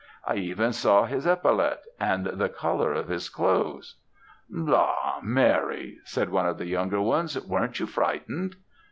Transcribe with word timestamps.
I 0.25 0.37
even 0.37 0.73
saw 0.73 1.05
his 1.05 1.27
epaulette 1.27 1.83
and 1.99 2.25
the 2.25 2.49
colour 2.49 2.91
of 2.95 3.07
his 3.07 3.29
clothes.' 3.29 3.97
"'La! 4.49 5.19
Mary,' 5.21 5.99
said 6.05 6.29
one 6.31 6.47
of 6.47 6.57
the 6.57 6.65
younger 6.65 6.99
ones, 7.03 7.39
'weren't 7.45 7.79
you 7.79 7.85
frightened?' 7.85 8.55